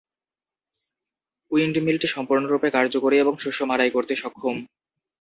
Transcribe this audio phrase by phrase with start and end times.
[1.51, 4.57] উইণ্ডমিলটি সম্পূর্ণরূপে কার্যকরী এবং শস্য মাড়াই করতে সক্ষম।